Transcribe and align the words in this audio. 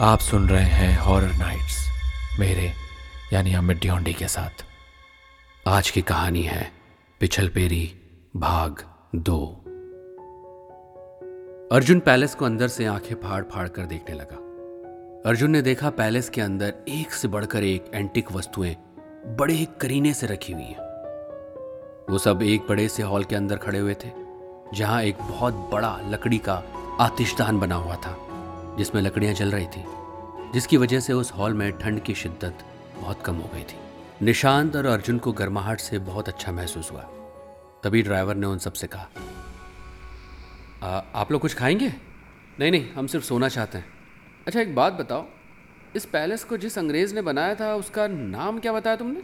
आप 0.00 0.18
सुन 0.18 0.48
रहे 0.48 0.64
हैं 0.64 0.98
हॉरर 0.98 1.32
नाइट्स 1.32 1.88
मेरे, 2.40 2.72
यानी 3.32 3.54
अमित 3.54 3.76
ड्योंडी 3.76 4.12
के 4.12 4.28
साथ। 4.28 4.64
आज 5.68 5.90
की 5.90 6.02
कहानी 6.02 6.42
है 6.42 6.72
पिछल 7.20 7.48
पेरी, 7.48 7.94
भाग 8.36 8.82
दो। 9.14 9.46
अर्जुन 11.72 12.00
पैलेस 12.00 12.34
को 12.34 12.44
अंदर 12.44 12.68
से 12.68 12.86
आँखें 12.86 13.14
फाड़ 13.14 13.42
फाड़ 13.42 13.68
कर 13.68 13.82
देखने 13.82 14.14
लगा। 14.14 14.36
अर्जुन 15.30 15.50
ने 15.50 15.62
देखा 15.62 15.90
पैलेस 15.90 16.28
के 16.28 16.40
अंदर 16.40 16.74
एक 16.88 17.12
से 17.12 17.28
बढ़कर 17.28 17.64
एक 17.64 17.90
एंटिक 17.94 18.32
वस्तुएँ 18.32 18.76
बड़े 19.38 19.54
ही 19.54 19.68
करीने 19.80 20.14
से 20.14 20.26
रखी 20.26 20.52
हुई 20.52 20.62
हैं। 20.62 20.78
वो 22.10 22.18
सब 22.18 22.42
एक 22.42 22.60
बड़े 22.68 22.88
से 22.88 23.02
हॉल 23.02 23.24
के 23.24 23.36
अंदर 23.36 23.56
खड़े 23.56 23.78
हुए 23.78 23.94
थे, 23.94 24.12
जहाँ 24.74 25.02
एक 25.02 25.18
बहुत 25.18 25.68
बड़ा 25.72 26.00
लकड़ी 26.04 26.38
का 26.38 26.62
आतिशदान 27.00 27.60
बना 27.60 27.74
हुआ 27.74 27.96
था। 27.96 28.18
जिसमें 28.78 29.02
लकड़ियाँ 29.02 29.34
जल 29.34 29.50
रही 29.50 29.66
थी 29.66 29.84
जिसकी 30.52 30.76
वजह 30.76 31.00
से 31.00 31.12
उस 31.12 31.32
हॉल 31.32 31.54
में 31.54 31.78
ठंड 31.78 32.02
की 32.02 32.14
शिद्दत 32.14 32.58
बहुत 32.96 33.22
कम 33.22 33.34
हो 33.34 33.50
गई 33.54 33.62
थी। 33.62 33.76
निशांत 34.22 34.76
और 34.76 34.86
अर्जुन 34.86 35.18
को 35.18 35.32
गर्माहट 35.32 35.80
से 35.80 35.98
बहुत 35.98 36.28
अच्छा 36.28 36.52
महसूस 36.52 36.92
हुआ। 36.92 37.00
तभी 37.84 38.02
ड्राइवर 38.02 38.34
ने 38.34 38.46
उन 38.46 38.58
सबसे 38.58 38.86
कहा 38.86 39.08
आ, 40.82 41.02
आप 41.14 41.32
लोग 41.32 41.40
कुछ 41.40 41.54
खाएँगे? 41.54 41.92
नहीं 42.60 42.70
नहीं 42.70 42.92
हम 42.92 43.06
सिर्फ़ 43.06 43.26
सोना 43.26 43.48
चाहते 43.48 43.78
हैं। 43.78 43.86
अच्छा 44.46 44.60
एक 44.60 44.74
बात 44.74 44.92
बताओ 44.92 45.26
इस 45.96 46.04
पैलेस 46.04 46.44
को 46.44 46.56
जिस 46.56 46.78
अंग्रेज़ 46.78 47.14
ने 47.14 47.22
बनाया 47.22 47.54
था 47.54 47.74
उसका 47.74 48.06
नाम 48.06 48.58
क्या 48.58 48.72
बताया 48.72 48.96
तुमने? 48.96 49.22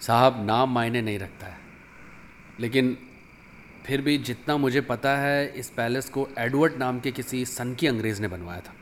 साहब 0.00 0.46
नाम 0.46 0.74
मायने 0.74 1.02
नहीं 1.02 1.18
रखता 1.18 1.46
है। 1.46 1.56
लेकिन 2.60 2.98
फिर 3.86 4.00
भी 4.00 4.18
जितना 4.18 4.56
मुझे 4.56 4.80
पता 4.80 5.16
है 5.16 5.52
इस 5.56 5.70
पैलेस 5.70 6.08
को 6.08 6.28
एडवर्ड 6.38 6.72
नाम 6.76 7.00
के 7.00 7.10
किसी 7.10 7.44
सन 7.44 7.74
की 7.74 7.86
अंग्रेज़ 7.86 8.22
ने 8.22 8.28
बनवाया 8.28 8.60
था। 8.60 8.74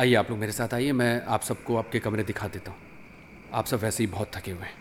आइए 0.00 0.14
आप 0.14 0.30
लोग 0.30 0.38
मेरे 0.38 0.52
साथ 0.52 0.74
आइए, 0.74 0.92
मैं 0.92 1.24
आप 1.24 1.42
सबको 1.42 1.76
आपके 1.76 1.98
कमरे 1.98 2.22
दिखा 2.22 2.48
देता 2.48 2.70
हूँ। 2.70 2.78
आप 3.52 3.66
सब 3.66 3.80
वैसे 3.80 4.02
ही 4.02 4.06
बहुत 4.06 4.30
थके 4.36 4.50
हुए 4.50 4.62
हैं। 4.62 4.74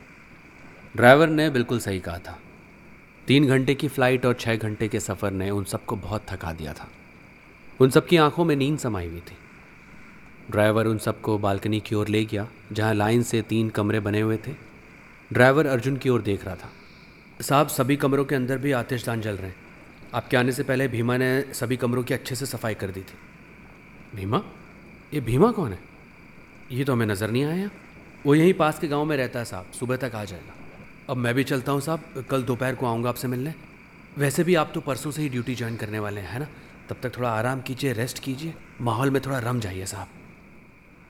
ड्राइवर 0.96 1.28
ने 1.28 1.50
बिल्कुल 1.50 1.80
सही 1.80 2.00
कहा 2.00 2.18
था। 2.18 2.40
तीन 3.28 3.48
घंटे 3.48 3.76
की 3.76 3.88
फ़्लाइट 3.88 4.26
और 4.26 4.34
छः 4.34 4.56
घंटे 4.56 4.88
के 4.88 5.00
सफ़र 5.00 5.32
ने 5.32 5.50
उन 5.50 5.64
सबको 5.64 5.96
बहुत 5.96 6.26
थका 6.30 6.54
दिया 6.54 6.74
था। 6.74 6.88
उन 7.80 7.90
सबकी 7.90 8.18
आँखों 8.18 8.46
में 8.46 8.56
नींद 8.56 8.80
समाई 8.80 9.08
हुई 9.08 9.20
थी। 9.20 9.38
ड्राइवर 10.52 10.86
उन 10.86 10.98
सबको 10.98 11.38
बालकनी 11.38 11.80
की 11.80 11.96
ओर 11.96 12.08
ले 12.08 12.26
गया, 12.26 12.48
जहाँ 12.72 12.94
लाइन 12.94 13.24
से 13.24 13.42
तीन 13.42 13.70
कमरे 13.70 14.00
बने 14.00 14.22
हुए 14.22 14.38
थे। 14.38 14.52
ड्राइवर 15.34 15.68
अर्जुन 15.68 15.98
की 15.98 16.10
ओर 16.10 16.22
देख 16.22 16.46
रहा 16.46 16.56
था। 16.56 16.72
साहब, 17.42 17.68
सभी 17.68 17.96
कमरों 17.96 18.26
के 18.26 18.36
अंदर 18.36 18.58
भी 18.58 18.72
आतिशदान 18.72 19.22
जल 19.22 19.36
रहे 19.38 19.48
हैं। 19.48 19.56
आपके 20.14 20.38
आने 20.38 20.52
से 20.52 20.64
पहले 20.64 20.88
भीमा 20.88 21.18
ने 21.18 21.46
सभी 21.54 21.78
कमरों 21.78 22.04
की 22.04 22.14
अच्छे 22.14 22.36
से 22.36 22.46
सफ़ाई 22.46 22.74
कर 22.74 22.88
दी 22.88 23.02
थी। 23.02 23.18
भीमा? 24.16 24.44
ये 25.14 25.22
भीमा 25.22 25.52
कौन 25.52 25.72
है? 25.72 25.80
ये 26.72 26.84
तो 26.84 26.94
हमें 26.94 27.06
नज़र 27.06 27.32
नहीं 27.32 27.44
आया। 27.44 27.70
वो 28.26 28.36
यहीं 28.36 28.54
पास 28.54 28.80
के 28.80 28.88
गाँव 28.88 29.06
में 29.06 29.18
रहता 29.18 29.40
है 29.40 29.46
साहब। 29.46 29.72
सुबह 29.80 29.96
तक 29.96 30.12
आ 30.16 30.24
जाएगा। 30.24 30.54
अब 31.10 31.18
मैं 31.18 31.34
भी 31.34 31.44
चलता 31.44 31.72
हूँ 31.72 31.82
साहब। 31.82 32.26
कल 32.30 32.44
दोपहर 32.44 32.76
को 32.76 32.86
आऊँगा 32.86 33.10
आपसे 33.10 33.28
मिलने। 33.28 33.54
वैसे 34.18 34.44
भी 34.44 34.56
आप 34.56 34.72
तो 34.74 34.82
परसों 34.82 35.12
से 35.12 35.22
ही 35.22 35.30
ड्यूटी 35.30 35.56
ज्वाइन 35.56 35.76
करने 35.76 36.00
वाले 36.00 36.22
हैं 36.22 36.40
ना? 36.40 36.48
तब 36.90 36.96
तक 37.04 37.18
थोड़ा 37.18 37.30
आराम 37.30 37.62
कीजिए 37.62 37.94
रेस्ट 37.94 38.20
कीजिए। 38.20 38.54
माहौल 38.82 39.10
में 39.10 39.22
थोड़ा 39.22 39.40
रम 39.40 39.60
जाइए 39.60 39.86
साहब। 39.86 40.08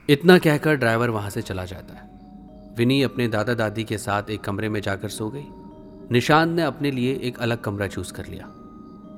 इतना 0.08 0.38
कहकर 0.38 0.74
ड्राइवर 0.74 1.10
वहाँ 1.10 1.30
से 1.30 1.42
चला 1.42 1.64
जाता 1.64 1.94
है। 1.94 2.10
विनी 2.76 3.02
अपने 3.02 3.28
दादा 3.28 3.54
दादी 3.54 3.84
के 3.84 3.98
साथ 3.98 4.22
एक 4.30 4.40
कमरे 4.40 4.68
में 4.68 4.80
जाकर 4.80 5.08
सो 5.08 5.30
गई। 5.30 5.44
निशांत 6.14 6.56
ने 6.56 6.62
अपने 6.62 6.90
लिए 6.90 7.20
एक 7.22 7.38
अलग 7.38 7.60
कमरा 7.60 7.86
चूज़ 7.86 8.12
कर 8.12 8.26
लिया। 8.26 8.44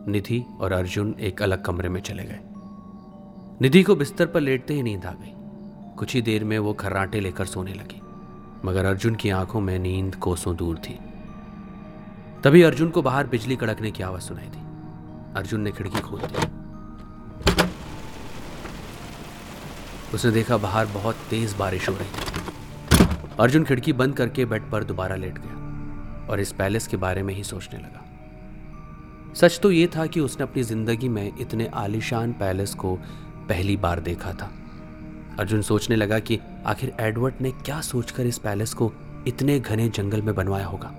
निधि 0.09 0.45
और 0.61 0.73
अर्जुन 0.73 1.15
एक 1.21 1.43
अलग 1.43 1.65
कमरे 1.65 1.89
में 1.89 2.01
चले 2.01 2.25
गए। 2.25 2.41
निधि 3.61 3.83
को 3.83 3.95
बिस्तर 3.95 4.27
पर 4.27 4.41
लेटते 4.41 4.75
ही 4.75 4.83
नींद 4.83 5.05
आ 5.07 5.11
गई। 5.13 5.33
कुछ 5.99 6.15
ही 6.15 6.23
देर 6.23 6.45
में 6.45 6.59
वो 6.59 6.73
खर्राटे 6.73 7.21
लेकर 7.21 7.47
सोने 7.47 7.75
लगी, 7.75 8.01
मगर 8.65 8.85
अर्जुन 8.85 9.15
की 9.15 9.31
आँखों 9.31 9.61
में 9.61 9.79
नींद 9.79 10.15
कोसों 10.15 10.55
दूर 10.57 10.79
थी। 10.79 10.99
तभी 12.45 12.63
अर्जुन 12.63 12.91
को 12.91 13.03
बाहर 13.03 13.27
बिजली 13.27 13.57
कड़कने 13.57 13.91
की 13.91 14.03
आवाज़ 14.03 14.23
सुनाई 14.23 14.47
दी। 14.47 14.61
अर्जुन 15.37 15.61
ने 15.61 15.71
खिड़की 15.71 16.01
खोल 16.01 16.21
दी। 16.23 16.47
उसने 20.15 20.31
देखा 20.31 20.57
बाहर 20.57 20.87
बहुत 20.87 21.17
तेज 21.31 21.55
बारिश 21.55 21.89
हो 21.89 21.95
रही 21.95 22.09
थी। 22.09 23.37
अर्जुन 23.41 23.65
खिड़की 23.65 23.93
बंद 23.93 24.17
करके 24.17 24.45
बेड 24.45 24.71
पर 24.71 24.85
दोबारा 24.85 25.17
लेट 25.17 25.39
गया 25.39 26.27
और 26.31 26.41
इस 26.41 26.53
पैलेस 26.53 26.87
के 26.87 26.97
बारे 26.97 27.23
में 27.23 27.35
ही 27.35 27.45
सोचने 27.45 27.79
लगा। 27.79 28.05
सच 29.35 29.59
तो 29.63 29.71
यह 29.71 29.89
था 29.97 30.07
कि 30.07 30.21
उसने 30.21 30.43
अपनी 30.43 30.63
ज़िंदगी 30.63 31.09
में 31.09 31.33
इतने 31.41 31.67
आलिशान 31.75 32.33
पैलेस 32.33 32.75
को 32.75 32.99
पहली 33.49 33.77
बार 33.77 34.01
देखा 34.01 34.33
था। 34.33 34.51
अर्जुन 35.39 35.63
सोचने 35.63 35.97
लगा 35.97 36.19
कि 36.19 36.39
आखिर 36.67 36.93
एडवर्ड 37.01 37.35
ने 37.41 37.51
क्या 37.51 37.81
सोचकर 37.81 38.27
इस 38.27 38.39
पैलेस 38.39 38.75
को 38.75 38.93
इतने 39.27 39.61
घने 39.61 39.89
जंगल 39.89 40.23
में 40.23 40.35
बनवाया 40.35 40.67
होगा। 40.67 40.93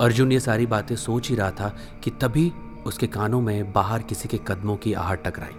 अर्जुन 0.00 0.32
ये 0.32 0.40
सारी 0.40 0.66
बातें 0.66 0.96
सोच 0.96 1.28
ही 1.28 1.34
रहा 1.36 1.50
था 1.50 1.76
कि 2.04 2.10
तभी 2.10 2.52
उसके 2.86 3.06
कानों 3.06 3.40
में 3.40 3.72
बाहर 3.72 4.02
किसी 4.02 4.28
के 4.28 4.38
कदमों 4.46 4.76
की 4.76 4.92
आहट 4.92 5.24
टकराई। 5.24 5.54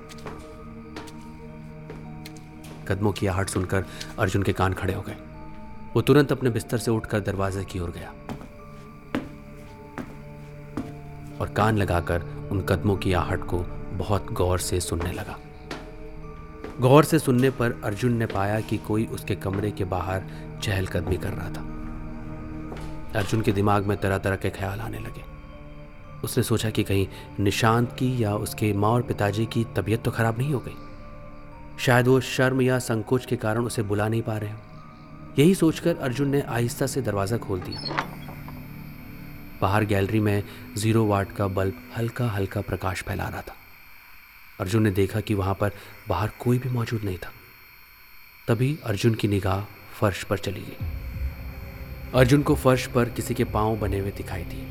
कदमों 2.87 3.11
की 3.11 3.27
आहट 3.27 3.49
सुनकर 3.49 3.85
अर्जुन 4.19 4.43
के 4.43 4.53
कान 4.53 4.73
खड़े 4.73 4.93
हो 4.93 5.01
गए। 5.01 5.15
वो 5.95 6.01
तुरंत 6.01 6.31
अपने 6.31 6.49
बिस्तर 6.49 6.77
से 6.77 6.91
उठकर 6.91 7.19
दरवाजे 7.19 7.63
की 7.63 7.79
ओर 7.79 7.91
गया 7.91 8.13
और 11.41 11.49
कान 11.49 11.77
लगाकर 11.77 12.21
उन 12.51 12.61
कदमों 12.61 12.95
की 12.97 13.13
आहट 13.13 13.43
को 13.43 13.59
बहुत 13.93 14.31
गौर 14.31 14.59
से 14.59 14.79
सुनने 14.79 15.11
लगा। 15.11 15.37
गौर 16.81 17.03
से 17.03 17.17
सुनने 17.19 17.49
पर 17.49 17.81
अर्जुन 17.85 18.13
ने 18.13 18.25
पाया 18.25 18.59
कि 18.59 18.77
कोई 18.77 19.05
उसके 19.05 19.35
कमरे 19.35 19.69
के 19.71 19.83
बाहर 19.85 20.23
चहलकदमी 20.63 21.17
कर 21.17 21.29
रहा 21.29 21.49
था। 21.49 21.61
अर्जुन 23.19 23.41
के 23.41 23.51
दिमाग 23.51 23.85
में 23.85 23.97
तरह 23.97 24.17
तरह 24.17 24.35
के 24.35 24.49
ख्याल 24.49 24.79
आने 24.79 24.99
लगे। 24.99 25.23
उसने 26.23 26.43
सोचा 26.43 26.69
कि 26.69 26.83
कहीं 26.83 27.07
निशांत 27.39 27.91
की 27.91 28.11
या 28.23 28.35
उसके 28.37 28.73
माँ 28.73 28.89
और 28.89 29.01
पिताजी 29.01 29.45
की 29.45 29.65
तबीयत 29.75 30.03
तो 30.03 30.11
खराब 30.11 30.37
नहीं 30.37 30.53
हो 30.53 30.59
गई। 30.59 30.75
शायद 31.79 32.07
वो 32.07 32.19
शर्म 32.21 32.61
या 32.61 32.79
संकोच 32.79 33.25
के 33.25 33.35
कारण 33.35 33.65
उसे 33.65 33.83
बुला 33.83 34.07
नहीं 34.07 34.21
पा 34.21 34.37
रहे 34.37 34.51
हो। 34.51 34.57
यही 35.39 35.55
सोचकर 35.55 35.97
अर्जुन 35.99 36.29
ने 36.29 36.41
आहिस्ता 36.41 36.87
से 36.87 37.01
दरवाज़ा 37.01 37.37
खोल 37.37 37.59
दिया। 37.59 37.81
बाहर 39.61 39.85
गैलरी 39.85 40.19
में 40.19 40.43
ज़ीरो 40.77 41.05
वाट 41.05 41.31
का 41.31 41.47
बल्ब 41.47 41.89
हल्का 41.97 42.29
हल्का 42.29 42.61
प्रकाश 42.61 43.03
फैला 43.03 43.27
रहा 43.27 43.41
था। 43.41 43.55
अर्जुन 44.61 44.83
ने 44.83 44.91
देखा 44.91 45.19
कि 45.19 45.33
वहाँ 45.33 45.53
पर 45.53 45.71
बाहर 46.09 46.31
कोई 46.39 46.57
भी 46.59 46.69
मौजूद 46.69 47.03
नहीं 47.03 47.17
था। 47.17 47.31
तभी 48.47 48.77
अर्जुन 48.83 49.13
की 49.15 49.27
निगाह 49.27 49.61
फर्श 49.99 50.23
पर 50.23 50.37
चली 50.37 50.61
गई। 50.61 50.87
अर्जुन 52.15 52.41
को 52.41 52.55
फर्श 52.55 52.85
पर 52.87 53.09
किसी 53.09 53.33
के 53.33 53.43
पाँव 53.43 53.77
बने 53.77 53.99
हुए 53.99 54.11
दिखाई 54.11 54.43
दिए। 54.43 54.67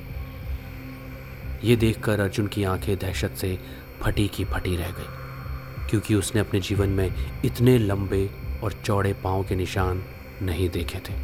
ये 1.65 1.77
देखकर 1.77 2.21
अर्जुन 2.21 2.47
की 2.47 2.65
आँखें 2.65 2.97
दहशत 2.99 3.34
से 3.37 3.59
फटी 4.01 4.28
की 4.28 4.45
फटी 4.45 4.77
रह 4.77 4.91
गई, 4.91 5.89
क्योंकि 5.91 6.15
उसने 6.15 6.41
अपने 6.41 6.61
जीवन 6.61 6.89
में 6.89 7.43
इतने 7.45 7.78
लंबे 7.78 8.28
और 8.62 8.72
चौड़े 8.84 9.12
पाँव 9.25 9.45
के 9.45 9.57
निशान 9.57 10.05
नहीं 10.43 10.69
देखे 10.71 10.99
थे। 10.99 11.15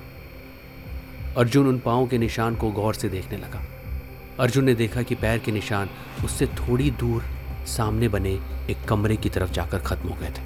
अर्जुन 1.37 1.67
उन 1.67 1.79
पाँव 1.79 2.07
के 2.07 2.19
निशान 2.19 2.57
को 2.57 2.71
गौर 2.73 2.95
से 2.95 3.09
देखने 3.09 3.39
लगा। 3.39 3.65
अर्जुन 4.41 4.65
ने 4.65 4.75
देखा 4.75 5.03
कि 5.03 5.15
पैर 5.15 5.39
के 5.39 5.53
निशान 5.53 5.91
उससे 6.25 6.47
थोड़ी 6.47 6.91
दूर 6.91 7.23
सामने 7.67 8.09
बने 8.09 8.33
एक 8.71 8.85
कमरे 8.89 9.17
की 9.17 9.29
तरफ़ 9.29 9.51
जाकर 9.51 9.79
खत्म 9.79 10.09
हो 10.09 10.17
गए 10.21 10.31
थे। 10.31 10.43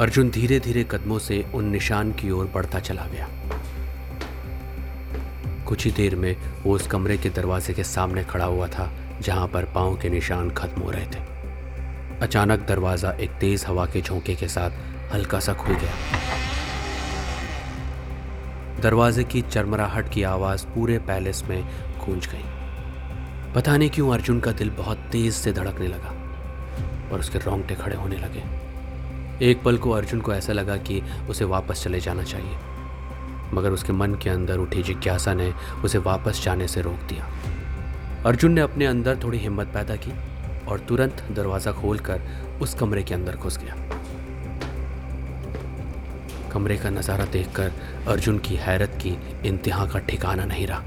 अर्जुन 0.00 0.30
धीरे 0.30 0.60
धीरे 0.60 0.84
कदमों 0.84 1.18
से 1.18 1.44
उन 1.54 1.64
निशान 1.64 2.12
की 2.12 2.30
ओर 2.30 2.50
बढ़ता 2.54 2.80
चला 2.80 3.06
गया। 3.06 3.28
कुछ 5.64 5.84
ही 5.84 5.90
देर 5.90 6.16
में 6.16 6.36
वो 6.64 6.74
उस 6.74 6.86
कमरे 6.86 7.16
के 7.18 7.30
दरवाजे 7.30 7.72
के 7.72 7.84
सामने 7.84 8.24
खड़ा 8.24 8.44
हुआ 8.44 8.68
था, 8.68 8.90
जहाँ 9.20 9.48
पर 9.48 9.64
पाँव 9.64 9.96
के 9.96 10.10
निशान 10.10 10.50
खत्म 10.50 10.82
हो 10.82 10.90
रहे 10.90 11.06
थे। 11.06 11.24
अचानक 12.22 12.66
दरवाज़ा 12.68 13.10
एक 13.10 13.30
तेज 13.30 13.64
हवा 13.68 13.86
के 13.86 14.02
झोंके 14.02 14.34
के 14.34 14.48
साथ 14.48 14.70
हल्का 15.14 15.40
सा 15.40 15.52
खुल 15.54 15.74
गया। 15.74 15.94
दरवाजे 18.80 19.24
की 19.24 19.42
चरमराहट 19.42 20.12
की 20.12 20.22
आवाज़ 20.22 20.66
पूरे 20.66 20.98
पैलेस 20.98 21.42
में 21.48 21.62
गूंज 22.06 22.26
गई। 22.26 22.44
पता 23.54 23.76
नहीं 23.76 23.90
क्यों 23.90 24.14
अर्जुन 24.14 24.40
का 24.40 24.52
दिल 24.52 24.70
बहुत 24.70 24.98
तेज 25.12 25.32
से 25.34 25.52
धड़कने 25.52 25.88
लगा। 25.88 26.15
और 27.12 27.20
उसके 27.20 27.38
रोंगटे 27.38 27.74
खड़े 27.74 27.96
होने 27.96 28.16
लगे। 28.16 28.42
एक 29.40 29.62
पल 29.62 29.76
को 29.76 29.90
अर्जुन 29.90 30.20
को 30.20 30.32
ऐसा 30.34 30.52
लगा 30.52 30.76
कि 30.78 31.02
उसे 31.30 31.44
वापस 31.44 31.82
चले 31.84 32.00
जाना 32.00 32.22
चाहिए, 32.24 32.56
मगर 33.52 33.70
उसके 33.70 33.92
मन 33.92 34.14
के 34.14 34.30
अंदर 34.30 34.58
उठी 34.58 34.82
जिज्ञासा 34.82 35.34
ने 35.34 35.52
उसे 35.84 35.98
वापस 35.98 36.42
जाने 36.44 36.68
से 36.68 36.82
रोक 36.82 37.00
दिया। 37.08 37.28
अर्जुन 38.26 38.52
ने 38.52 38.60
अपने 38.60 38.86
अंदर 38.86 39.18
थोड़ी 39.24 39.38
हिम्मत 39.38 39.66
पैदा 39.66 39.96
की 39.96 40.12
और 40.68 40.78
तुरंत 40.78 41.22
दरवाज़ा 41.30 41.72
खोलकर 41.72 42.20
उस 42.60 42.74
कमरे 42.74 43.02
के 43.02 43.14
अंदर 43.14 43.36
घुस 43.36 43.58
गया। 43.58 43.74
कमरे 46.52 46.76
का 46.76 46.90
नज़ारा 46.90 47.24
देखकर 47.24 47.72
अर्जुन 48.08 48.38
की 48.38 48.56
हैरत 48.56 48.98
की 49.02 49.16
इंतहा 49.46 49.86
का 49.86 49.98
ठिकाना 49.98 50.44
नहीं 50.44 50.66
रहा। 50.66 50.82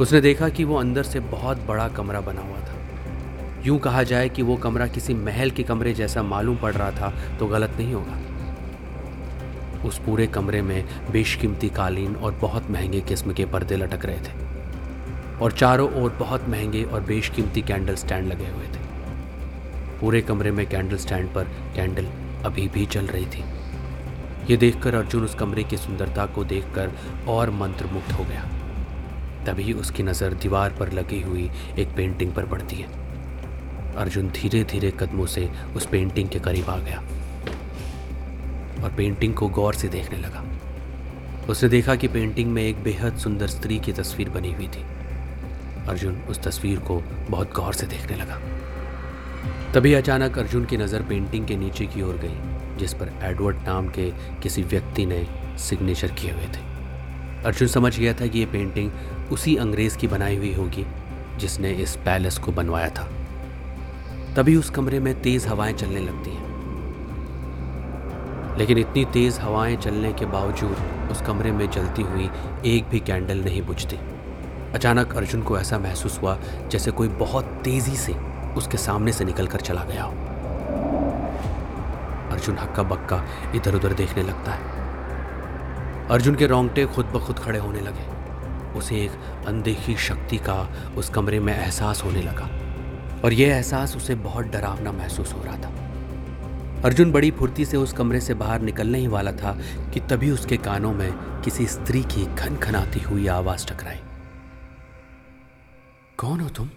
उसने 0.00 0.20
देखा 0.20 0.48
कि 0.48 0.64
वो 0.64 0.76
अंदर 0.76 1.02
से 1.02 1.20
बहुत 1.20 1.66
बड़ा 1.66 1.88
कमरा 1.88 2.20
बना 2.20 2.40
हुआ 2.40 2.60
था। 2.60 2.76
यूँ 3.64 3.78
कहा 3.78 4.02
जाए 4.02 4.28
कि 4.28 4.42
वो 4.42 4.56
कमरा 4.56 4.86
किसी 4.86 5.14
महल 5.14 5.50
के 5.50 5.62
कमरे 5.62 5.92
जैसा 5.94 6.22
मालूम 6.22 6.56
पड़ 6.56 6.72
रहा 6.74 6.90
था 6.90 7.12
तो 7.38 7.46
गलत 7.46 7.76
नहीं 7.78 7.92
होगा। 7.94 8.20
उस 9.82 9.98
पूरे 9.98 10.26
कमरे 10.26 10.62
में 10.62 10.84
बेशकीमती 11.12 11.68
कालीन 11.68 12.14
और 12.16 12.32
बहुत 12.32 12.70
महँगे 12.70 13.00
किस्म 13.00 13.32
के 13.32 13.44
पर्दे 13.46 13.76
लटक 13.76 14.04
रहे 14.06 14.18
थे, 14.18 14.32
और 15.38 15.52
चारों 15.52 15.88
ओर 16.02 16.10
बहुत 16.20 16.48
महँगे 16.48 16.82
और 16.84 17.00
बेशकीमती 17.02 17.62
कैंडल 17.62 17.94
स्टैंड 17.94 18.26
लगे 18.28 18.46
हुए 18.46 18.66
थे। 18.66 18.80
पूरे 20.00 20.20
कमरे 20.20 20.50
में 20.50 20.66
कैंडल 20.66 20.96
स्टैंड 20.96 21.28
पर 21.28 21.44
कैंडल 21.74 22.06
अभी 22.44 22.66
भी 22.68 22.86
चल 22.86 23.06
रही 23.06 23.26
थी। 23.26 23.44
ये 24.50 24.56
देखकर 24.56 24.94
अर्जुन 24.94 25.24
उस 25.24 25.34
कमरे 25.34 25.64
की 25.64 25.76
सुंदरता 25.76 26.26
को 26.26 26.44
देखकर 26.44 26.92
और 27.28 27.50
मंत्रमुग्ध 27.52 28.12
हो 28.12 28.24
गया। 28.24 28.42
तभी 29.46 29.72
उसकी 29.72 30.02
नज़र 30.02 30.34
दीवार 30.34 30.70
पर 30.70 30.92
लगी 30.92 31.20
हुई 31.20 31.50
एक 31.78 31.94
पेंटिंग 31.96 32.32
पर 32.32 32.46
पड़ती 32.46 32.76
है। 32.76 33.01
अर्जुन 33.96 34.28
धीरे 34.28 34.64
धीरे 34.64 34.90
कदमों 34.90 35.26
से 35.26 35.50
उस 35.76 35.86
पेंटिंग 35.86 36.28
के 36.28 36.38
करीब 36.38 36.70
आ 36.70 36.78
गया। 36.78 37.02
और 38.84 38.94
पेंटिंग 38.96 39.34
को 39.34 39.48
गौर 39.48 39.74
से 39.74 39.88
देखने 39.88 40.18
लगा। 40.18 40.44
उसने 41.48 41.68
देखा 41.68 41.94
कि 41.94 42.08
पेंटिंग 42.08 42.52
में 42.52 42.62
एक 42.62 42.82
बेहद 42.82 43.16
सुंदर 43.16 43.46
स्त्री 43.46 43.78
की 43.78 43.92
तस्वीर 43.92 44.28
बनी 44.28 44.52
हुई 44.52 44.68
थी। 44.68 44.84
अर्जुन 45.88 46.14
उस 46.14 46.42
तस्वीर 46.42 46.78
को 46.78 47.02
बहुत 47.30 47.54
गौर 47.54 47.74
से 47.74 47.86
देखने 47.86 48.16
लगा। 48.16 48.40
तभी 49.74 49.94
अचानक 49.94 50.38
अर्जुन 50.38 50.64
की 50.64 50.76
नज़र 50.76 51.02
पेंटिंग 51.02 51.46
के 51.46 51.56
नीचे 51.56 51.86
की 51.86 52.02
ओर 52.02 52.16
गई, 52.16 52.34
जिस 52.78 52.94
पर 52.94 53.12
एडवर्ड 53.22 53.56
नाम 53.56 53.88
के 53.88 54.10
किसी 54.10 54.62
व्यक्ति 54.62 55.06
ने 55.06 55.26
सिग्नेचर 55.58 56.08
किए 56.08 56.30
हुए 56.30 56.46
थे। 56.46 56.72
अर्जुन 57.44 57.68
समझ 57.68 57.98
गया 57.98 58.14
था 58.14 58.26
कि 58.26 58.38
ये 58.38 58.46
पेंटिंग 58.46 58.92
उसी 59.32 59.56
अंग्रेज़ 59.56 59.98
की 59.98 60.06
बनाई 60.06 60.36
हुई 60.36 60.54
होगी, 60.54 60.86
जिसने 61.38 61.70
इस 61.70 61.96
पैलेस 61.96 62.38
को 62.38 62.52
बनवाया 62.52 62.88
था। 62.88 63.10
तभी 64.36 64.56
उस 64.56 64.70
कमरे 64.70 65.00
में 65.00 65.22
तेज़ 65.22 65.48
हवाएँ 65.48 65.72
चलने 65.72 66.00
लगती 66.00 66.30
हैं। 66.30 66.52
लेकिन 68.58 68.78
इतनी 68.78 69.04
तेज़ 69.04 69.40
हवाएँ 69.40 69.76
चलने 69.76 70.12
के 70.12 70.26
बावजूद 70.26 70.76
उस 71.10 71.22
कमरे 71.22 71.52
में 71.52 71.70
जलती 71.70 72.02
हुई 72.02 72.30
एक 72.66 72.88
भी 72.88 73.00
कैंडल 73.00 73.38
नहीं 73.38 73.62
बुझती। 73.62 73.96
अचानक 74.74 75.16
अर्जुन 75.16 75.42
को 75.42 75.58
ऐसा 75.58 75.78
महसूस 75.78 76.22
हुआ 76.22 76.38
जैसे 76.68 76.90
कोई 76.90 77.08
बहुत 77.08 77.44
तेज़ी 77.44 77.96
से 77.96 78.12
उसके 78.56 78.78
सामने 78.78 79.12
से 79.12 79.24
निकल 79.24 79.46
कर 79.46 79.60
चला 79.60 79.84
गया 79.84 80.02
हो। 80.02 80.12
अर्जुन 82.32 82.58
हक्का 82.58 82.82
बक्का 82.82 83.24
इधर 83.54 83.74
उधर 83.74 83.92
देखने 83.92 84.22
लगता 84.22 84.52
है। 84.52 84.62
अर्जुन 86.08 86.34
के 86.34 86.46
रोंगटे 86.46 86.86
खुद 86.86 87.06
ब 87.06 87.20
खुद 87.20 87.38
खड़े 87.38 87.58
होने 87.58 87.80
लगे। 87.80 88.04
उसे 88.78 88.96
एक 88.96 89.12
अनदेखी 89.46 89.96
शक्ति 89.96 90.36
का 90.36 90.68
उस 90.96 91.08
कमरे 91.08 91.40
में 91.40 91.58
एहसास 91.58 92.04
होने 92.04 92.22
लगा। 92.22 92.61
और 93.24 93.32
यह 93.32 93.54
एहसास 93.56 93.96
उसे 93.96 94.14
बहुत 94.14 94.46
डरावना 94.46 94.92
महसूस 94.92 95.32
हो 95.32 95.42
रहा 95.42 95.56
था। 95.56 95.90
अर्जुन 96.84 97.12
बड़ी 97.12 97.30
फुर्ती 97.30 97.64
से 97.64 97.76
उस 97.76 97.92
कमरे 97.92 98.20
से 98.20 98.34
बाहर 98.34 98.60
निकलने 98.60 98.98
ही 98.98 99.06
वाला 99.06 99.32
था 99.32 99.58
कि 99.94 100.00
तभी 100.00 100.30
उसके 100.30 100.56
कानों 100.56 100.92
में 100.92 101.12
किसी 101.42 101.66
स्त्री 101.66 102.02
की 102.04 102.24
खनखनाती 102.36 103.00
हुई 103.00 103.26
आवाज़ 103.26 103.66
टकराई। 103.66 104.00
कौन 106.16 106.40
हो 106.40 106.48
तुम? 106.48 106.70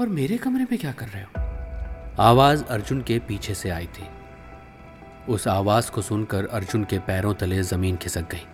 और 0.00 0.08
मेरे 0.08 0.38
कमरे 0.38 0.64
में 0.64 0.78
क्या 0.78 0.92
कर 0.92 1.08
रहे 1.08 1.22
हो? 1.22 2.22
आवाज़ 2.22 2.64
अर्जुन 2.64 3.02
के 3.02 3.18
पीछे 3.18 3.54
से 3.54 3.70
आई 3.70 3.86
थी। 3.86 4.08
उस 5.28 5.48
आवाज़ 5.48 5.90
को 5.90 6.02
सुनकर 6.02 6.46
अर्जुन 6.46 6.84
के 6.84 6.98
पैरों 6.98 7.34
तले 7.34 7.62
ज़मीन 7.62 7.96
खिसक 7.96 8.30
गई, 8.30 8.46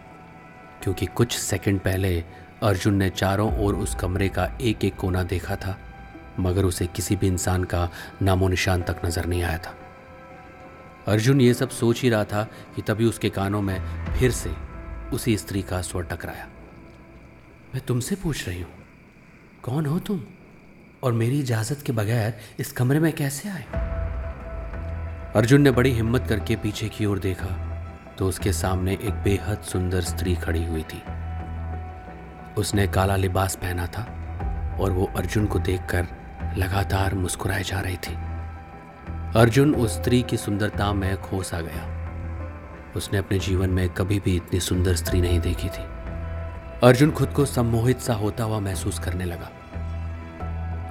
क्योंकि 0.82 1.06
कुछ 1.06 1.38
सेकंड 1.38 1.80
पहले 1.80 2.24
अर्जुन 2.62 2.94
ने 2.94 3.10
चारों 3.10 3.58
ओर 3.58 3.74
उस 3.74 3.94
कमरे 3.94 4.28
का 4.28 4.50
एक 4.60 4.84
एक 4.84 4.96
कोना 4.96 5.22
देखा 5.22 5.56
था 5.56 5.78
मगर 6.38 6.64
उसे 6.64 6.86
किसी 6.86 7.16
भी 7.16 7.26
इंसान 7.26 7.64
का 7.64 7.88
नामो 8.22 8.48
निशान 8.48 8.82
तक 8.82 9.00
नज़र 9.04 9.26
नहीं 9.26 9.42
आया 9.42 9.58
था। 9.58 9.74
अर्जुन 11.08 11.40
ये 11.40 11.52
सब 11.54 11.70
सोच 11.70 12.00
ही 12.02 12.08
रहा 12.10 12.24
था 12.24 12.42
कि 12.76 12.82
तभी 12.82 13.06
उसके 13.06 13.28
कानों 13.30 13.60
में 13.62 13.78
फिर 14.14 14.30
से 14.30 14.50
उसी 15.12 15.36
स्त्री 15.36 15.62
का 15.62 15.80
स्वर 15.82 16.04
टकराया। 16.04 16.46
मैं 17.74 17.84
तुमसे 17.86 18.14
पूछ 18.14 18.46
रही 18.48 18.60
हूँ, 18.60 18.72
कौन 19.62 19.86
हो 19.86 19.98
तुम? 19.98 20.20
और 21.02 21.12
मेरी 21.12 21.38
इजाज़त 21.40 21.82
के 21.82 21.92
बगैर 21.92 22.38
इस 22.60 22.72
कमरे 22.72 23.00
में 23.00 23.12
कैसे 23.12 23.48
आए? 23.48 23.64
अर्जुन 25.36 25.62
ने 25.62 25.70
बड़ी 25.70 25.90
हिम्मत 25.90 26.26
करके 26.28 26.56
पीछे 26.56 26.88
की 26.88 27.06
ओर 27.06 27.18
देखा 27.18 27.56
तो 28.18 28.28
उसके 28.28 28.52
सामने 28.52 28.92
एक 28.92 29.22
बेहद 29.24 29.62
सुंदर 29.62 30.00
स्त्री 30.02 30.34
खड़ी 30.36 30.64
हुई 30.64 30.82
थी। 30.82 31.02
उसने 32.60 32.86
काला 32.88 33.16
लिबास 33.16 33.56
पहना 33.56 33.86
था 33.86 34.02
और 34.80 34.92
वो 34.92 35.10
अर्जुन 35.16 35.46
को 35.46 35.58
देखकर 35.58 36.06
लगातार 36.58 37.14
मुस्कुराए 37.14 37.62
जा 37.62 37.80
रही 37.80 37.96
थी। 37.96 38.14
अर्जुन 39.40 39.74
उस 39.74 39.94
स्त्री 39.94 40.22
की 40.22 40.36
सुंदरता 40.36 40.92
में 40.92 41.22
खोस 41.22 41.54
आ 41.54 41.60
गया। 41.60 41.98
उसने 42.96 43.18
अपने 43.18 43.38
जीवन 43.38 43.70
में 43.70 43.88
कभी 43.88 44.20
भी 44.20 44.36
इतनी 44.36 44.60
सुंदर 44.60 44.96
स्त्री 44.96 45.20
नहीं 45.20 45.40
देखी 45.40 45.68
थी। 45.68 45.82
अर्जुन 46.82 47.10
खुद 47.10 47.28
को 47.28 47.44
सम्मोहित 47.44 47.98
सा 47.98 48.14
होता 48.14 48.44
हुआ 48.44 48.60
महसूस 48.60 48.98
करने 48.98 49.24
लगा। 49.24 49.50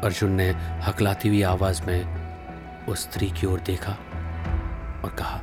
अर्जुन 0.03 0.31
ने 0.31 0.49
हकलाती 0.59 1.29
हुई 1.29 1.41
आवाज़ 1.41 1.83
में 1.83 2.27
उस 2.85 3.01
स्त्री 3.01 3.31
की 3.31 3.47
ओर 3.47 3.59
देखा 3.59 3.91
और 5.03 5.15
कहा 5.19 5.41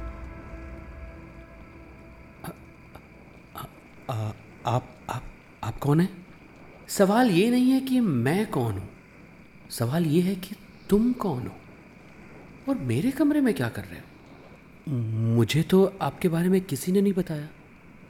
आ, 4.10 4.14
आ, 4.14 4.32
आप 4.66 4.86
आप 5.10 5.22
आप 5.64 5.78
कौन 5.78 6.00
है? 6.00 6.08
सवाल 6.88 7.30
ये 7.30 7.50
नहीं 7.50 7.70
है 7.70 7.80
कि 7.80 8.00
मैं 8.00 8.50
कौन 8.50 8.72
हूँ। 8.72 8.93
सवाल 9.78 10.06
ये 10.06 10.20
है 10.20 10.34
कि 10.34 10.54
तुम 10.90 11.12
कौन 11.12 11.42
हो? 11.42 11.52
और 12.68 12.76
मेरे 12.76 13.10
कमरे 13.10 13.40
में 13.40 13.54
क्या 13.54 13.68
कर 13.68 13.82
रहे 13.82 13.98
हो? 13.98 14.04
मुझे 15.36 15.62
तो 15.62 15.92
आपके 16.02 16.28
बारे 16.28 16.48
में 16.48 16.60
किसी 16.60 16.92
ने 16.92 17.00
नहीं 17.00 17.12
बताया। 17.12 17.48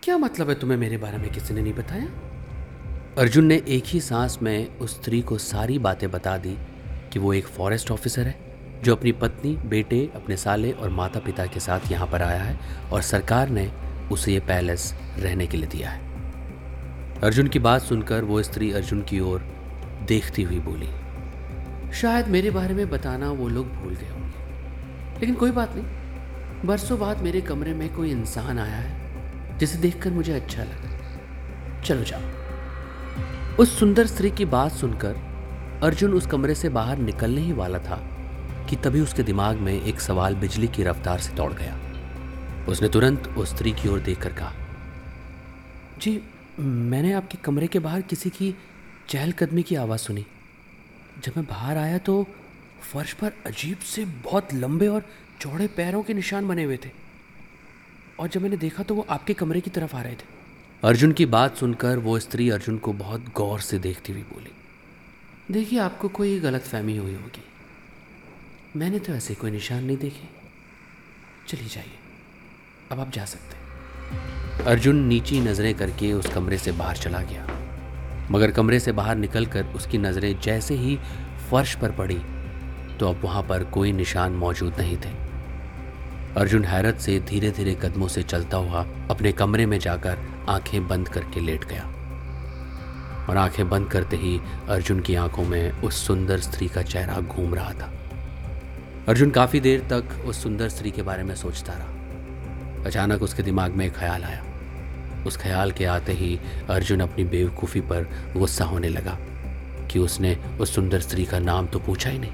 क्या 0.03 0.19
मतलब 0.19 0.49
है 0.49 0.55
तुम्हें 0.55 0.79
मेरे 0.79 0.97
बारे 0.97 1.19
में 1.19 1.33
किसी 1.33 1.55
ने 1.55 1.63
नहीं 1.63 1.73
बताया? 1.73 2.07
अर्जुन 3.19 3.45
ने 3.45 3.63
एक 3.69 3.85
ही 3.87 4.01
सांस 4.01 4.39
में 4.43 4.79
उस 4.79 5.01
स्त्री 5.01 5.23
को 5.23 5.39
सारी 5.39 5.79
बातें 5.79 6.11
बता 6.11 6.37
दी 6.37 6.57
कि 7.13 7.19
वो 7.19 7.33
एक 7.33 7.47
फॉरेस्ट 7.47 7.91
ऑफिसर 7.91 8.27
है, 8.27 8.57
जो 8.85 8.97
अपनी 8.97 9.13
पत्नी, 9.13 9.57
बेटे, 9.57 10.11
अपने 10.15 10.37
साले 10.37 10.73
और 10.73 10.91
माता 10.91 11.21
पिता 11.21 11.47
के 11.47 11.61
साथ 11.61 11.81
यहाँ 11.93 12.07
पर 12.07 12.23
आया 12.23 12.43
है 12.43 12.59
और 12.91 13.03
सरकार 13.03 13.49
ने 13.49 13.73
उसे 14.13 14.33
ये 14.33 14.41
पैलेस 14.41 14.95
रहने 15.19 15.47
के 15.47 15.57
लिए 15.57 15.67
दिया 15.67 15.91
है। 15.91 16.01
अर्जुन 17.21 17.49
की 17.49 17.59
बात 17.59 17.83
सुनकर 17.83 18.25
वो 18.25 18.43
स्त्री 18.43 18.73
अर्जुन 18.73 19.03
की 19.03 19.21
ओर 19.21 19.41
देखती 20.09 20.43
हुई 20.43 20.61
बोली। 20.61 21.04
शायद 21.95 22.29
मेरे 22.29 22.51
बारे 22.51 22.75
में 22.75 22.91
बताना 22.91 23.31
वो 23.31 23.49
लोग 23.49 23.73
भूल 23.73 23.95
गए 23.95 24.09
होंगे। 24.09 25.21
लेकिन 25.21 25.35
कोई 25.35 25.51
बात 25.51 25.73
नहीं। 25.77 25.85
बरसों 26.67 26.99
बाद 26.99 27.19
मेरे 27.19 27.41
कमरे 27.41 27.75
में 27.75 27.95
कोई 27.95 28.11
इंसान 28.11 28.59
आया 28.59 28.77
है, 28.77 29.05
जिसे 29.59 29.79
देखकर 29.79 30.11
मुझे 30.11 30.33
अच्छा 30.33 30.63
लगा। 30.63 30.95
चलो 31.83 32.05
जाओ। 32.05 32.45
उस 33.57 33.79
सुंदर 33.79 34.07
स्त्री 34.07 34.31
की 34.31 34.45
बात 34.45 34.73
सुनकर 34.73 35.17
अर्जुन 35.83 36.13
उस 36.13 36.27
कमरे 36.27 36.55
से 36.55 36.69
बाहर 36.69 36.99
निकलने 36.99 37.41
ही 37.41 37.53
वाला 37.53 37.79
था 37.79 37.97
कि 38.71 38.77
तभी 38.77 39.01
उसके 39.01 39.23
दिमाग 39.23 39.57
में 39.57 39.83
एक 39.83 40.01
सवाल 40.01 40.35
बिजली 40.35 40.69
की 40.69 40.83
रफ्तार 40.83 41.19
से 41.19 41.33
दौड़ 41.33 41.53
गया। 41.53 41.79
उसने 42.69 42.89
तुरंत 42.89 43.29
उस 43.29 43.55
स्त्री 43.55 43.73
की 43.73 43.89
ओर 43.89 44.01
देखकर 44.01 44.33
कहा, 44.33 44.53
जी, 45.99 46.21
मैंने 46.61 47.13
आपके 47.13 47.39
कमरे 47.45 47.67
के 47.67 47.79
बाहर 47.79 48.01
किसी 48.03 48.31
की 48.31 48.55
चहलकदमी 49.09 49.63
की 49.63 49.75
आवाज़ 49.75 50.01
सुनी। 50.01 50.27
जब 51.23 51.33
मैं 51.37 51.45
बाहर 51.47 51.77
आया 51.77 51.99
तो 51.99 52.27
फर्श 52.83 53.13
पर 53.13 53.33
अजीब 53.47 53.79
से 53.79 54.05
बहुत 54.05 54.55
लंबे 54.55 54.87
और 54.87 55.05
चौड़े 55.41 55.67
पैरों 55.67 56.03
के 56.03 56.15
निशान 56.15 56.49
बने 56.49 56.65
हुए 56.65 56.77
थे। 56.77 56.91
और 58.21 58.29
जब 58.29 58.43
मैंने 58.43 58.57
देखा 58.57 58.83
तो 58.83 58.95
वो 58.95 59.07
आपके 59.11 59.35
कमरे 59.35 59.61
की 59.61 59.71
तरफ़ 59.71 59.97
आ 59.97 60.03
रहे 60.03 60.15
थे। 60.15 60.33
अर्जुन 60.83 61.13
की 61.13 61.27
बात 61.27 61.57
सुनकर 61.57 61.99
वो 61.99 62.19
स्त्री 62.19 62.51
अर्जुन 62.51 62.79
को 62.79 62.93
बहुत 62.93 63.33
गौर 63.35 63.61
से 63.61 63.79
देखती 63.79 64.13
हुई 64.13 64.23
बोली, 64.23 64.51
देखिए, 65.51 65.79
आपको 65.79 66.09
कोई 66.09 66.39
गलत 66.41 66.63
फहमी 66.63 66.97
हुई 66.97 67.15
होगी। 67.15 67.45
मैंने 68.77 68.99
तो 68.99 69.13
ऐसे 69.13 69.35
कोई 69.35 69.51
निशान 69.51 69.85
नहीं 69.85 69.97
देखे। 69.97 70.29
चलिए 71.49 71.69
जाइए। 71.69 71.99
अब 72.93 73.01
आप 73.01 73.11
जा 73.11 73.25
सकते 73.25 73.57
हैं। 73.57 74.65
अर्जुन 74.65 75.05
नीची 75.07 75.41
नज़रें 75.41 75.75
करके 75.75 76.13
उस 76.13 76.29
कमरे 76.29 76.59
से 76.59 76.73
बाहर 76.73 76.97
चला 76.97 77.21
गया। 77.23 77.54
मगर 78.31 78.51
कमरे 78.51 78.81
से 78.81 78.93
बाहर 78.93 79.17
निकलकर 79.17 79.67
उसकी 79.67 79.99
नज़रें 79.99 80.41
जैसे 80.41 80.75
ही 80.75 80.99
फर्श 81.51 81.75
पर 81.75 81.91
पड़ी 81.91 82.19
तो 83.01 83.09
अब 83.09 83.21
वहाँ 83.25 83.43
पर 83.43 83.65
कोई 83.65 83.93
निशान 83.93 84.33
मौजूद 84.33 84.75
नहीं 84.79 84.97
थे। 84.97 85.13
अर्जुन 86.37 86.65
हैरत 86.65 86.99
से 86.99 87.21
धीरे 87.21 87.51
धीरे 87.51 87.75
कदमों 87.75 88.09
से 88.09 88.23
चलता 88.23 88.57
हुआ 88.57 88.87
अपने 89.11 89.33
कमरे 89.33 89.67
में 89.67 89.79
जाकर 89.79 90.19
आँखें 90.49 90.89
बंद 90.89 91.09
करके 91.09 91.41
लेट 91.41 91.65
गया। 91.65 91.83
और 93.29 93.37
आँखें 93.37 93.69
बंद 93.69 93.89
करते 93.89 94.17
ही 94.17 94.41
अर्जुन 94.69 95.01
की 95.01 95.15
आँखों 95.15 95.45
में 95.45 95.73
उस 95.73 96.07
सुंदर 96.07 96.39
स्त्री 96.39 96.69
का 96.69 96.83
चेहरा 96.83 97.21
घूम 97.21 97.55
रहा 97.55 97.73
था। 97.73 97.93
अर्जुन 99.09 99.31
काफ़ी 99.31 99.61
देर 99.61 99.81
तक 99.93 100.25
उस 100.27 100.43
सुंदर 100.43 100.69
स्त्री 100.69 100.91
के 100.91 101.03
बारे 101.03 101.23
में 101.23 101.35
सोचता 101.35 101.73
रहा। 101.73 102.85
अचानक 102.85 103.23
उसके 103.23 103.43
दिमाग 103.43 103.71
में 103.71 103.87
एक 103.87 103.95
ख्याल 103.95 104.25
आया। 104.25 104.45
उस 105.27 105.37
ख्याल 105.37 105.71
के 105.71 105.85
आते 105.85 106.13
ही 106.13 106.39
अर्जुन 106.71 107.01
अपनी 107.01 107.25
बेवकूफ़ी 107.25 107.81
पर 107.81 108.09
गुस्सा 108.37 108.65
होने 108.65 108.89
लगा 108.89 109.19
कि 109.91 109.99
उसने 109.99 110.37
उस 110.61 110.75
सुंदर 110.75 111.01
स्त्री 111.01 111.25
का 111.25 111.39
नाम 111.39 111.67
तो 111.67 111.79
पूछा 111.79 112.11
ही 112.11 112.19
नहीं। 112.19 112.33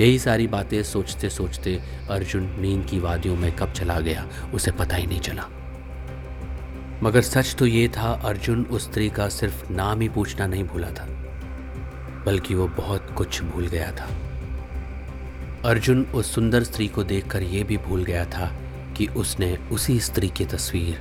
यही 0.00 0.18
सारी 0.18 0.46
बातें 0.46 0.82
सोचते 0.82 1.30
सोचते 1.30 1.78
अर्जुन 2.10 2.42
नींद 2.60 2.84
की 2.86 2.98
वादियों 2.98 3.36
में 3.36 3.50
कब 3.52 3.72
चला 3.72 3.98
गया, 4.00 4.26
उसे 4.54 4.70
पता 4.70 4.96
ही 4.96 5.06
नहीं 5.06 5.20
चला। 5.20 5.48
मगर 7.02 7.22
सच 7.22 7.54
तो 7.58 7.66
ये 7.66 7.88
था, 7.88 8.12
अर्जुन 8.24 8.64
उस 8.64 8.84
स्त्री 8.84 9.08
का 9.10 9.28
सिर्फ़ 9.28 9.72
नाम 9.72 10.00
ही 10.00 10.08
पूछना 10.08 10.46
नहीं 10.46 10.64
भूला 10.64 10.90
था, 10.90 11.06
बल्कि 12.26 12.54
वो 12.54 12.68
बहुत 12.68 13.10
कुछ 13.10 13.42
भूल 13.42 13.66
गया 13.66 13.90
था। 13.92 14.08
अर्जुन 15.64 16.02
उस 16.04 16.34
सुंदर 16.34 16.62
स्त्री 16.62 16.88
को 16.88 17.04
देखकर 17.04 17.42
यह 17.42 17.64
भी 17.64 17.76
भूल 17.76 18.04
गया 18.04 18.24
था 18.24 18.50
कि 18.96 19.06
उसने 19.06 19.56
उसी 19.72 19.98
स्त्री 20.00 20.28
की 20.28 20.44
तस्वीर 20.44 21.00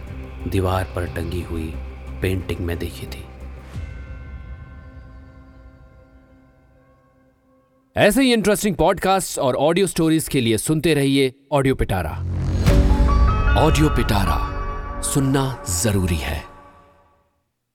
दीवार 0.49 0.83
पर 0.95 1.05
टंगी 1.05 1.41
हुई 1.41 1.73
पेंटिंग 2.21 2.59
में 2.59 2.77
देखी 2.79 3.07
थी। 3.07 3.23
ऐसे 7.95 8.23
ही 8.23 8.33
इंटरेस्टिंग 8.33 8.75
पॉडकास्ट 8.75 9.39
और 9.39 9.55
ऑडियो 9.55 9.87
स्टोरीज 9.87 10.27
के 10.27 10.41
लिए 10.41 10.57
सुनते 10.57 10.93
रहिए 10.93 11.33
ऑडियो 11.51 11.75
पिटारा 11.75 12.11
ऑडियो 13.57 13.89
पिटारा 13.89 15.01
सुनना 15.01 15.63
ज़रूरी 15.69 16.15
है। 16.15 16.46